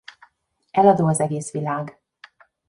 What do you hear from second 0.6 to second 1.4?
Eladó az